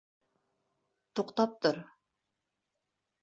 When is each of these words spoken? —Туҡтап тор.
—Туҡтап 1.19 1.53
тор. 1.65 1.77